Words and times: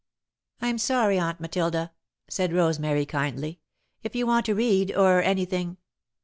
"I'm 0.63 0.79
sorry, 0.79 1.19
Aunt 1.19 1.39
Matilda," 1.39 1.91
said 2.27 2.53
Rosemary, 2.53 3.05
kindly, 3.05 3.59
"if 4.01 4.15
you 4.15 4.25
want 4.25 4.47
to 4.47 4.55
read, 4.55 4.91
or 4.95 5.21
anything 5.21 5.77